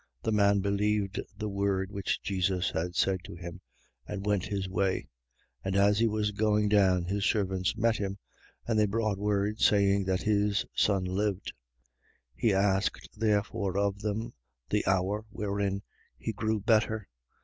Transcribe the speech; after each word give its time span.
The 0.23 0.31
man 0.31 0.61
believed 0.61 1.21
the 1.37 1.47
word 1.47 1.91
which 1.91 2.23
Jesus 2.23 2.73
said 2.95 3.23
to 3.23 3.35
him 3.35 3.61
and 4.07 4.25
went 4.25 4.45
his 4.45 4.67
way. 4.67 5.01
4:51. 5.01 5.05
And 5.65 5.75
as 5.75 5.99
he 5.99 6.07
was 6.07 6.31
going 6.31 6.69
down, 6.69 7.03
his 7.05 7.23
servants 7.23 7.77
met 7.77 7.97
him: 7.97 8.17
and 8.65 8.79
they 8.79 8.87
brought 8.87 9.19
word, 9.19 9.59
saying, 9.59 10.05
that 10.05 10.23
his 10.23 10.65
son 10.73 11.03
lived. 11.03 11.53
4:52. 12.33 12.33
He 12.41 12.51
asked 12.51 13.09
therefore 13.15 13.77
of 13.77 13.99
them 13.99 14.33
the 14.71 14.83
hour 14.87 15.23
wherein 15.29 15.83
he 16.17 16.33
grew 16.33 16.59
better. 16.59 17.07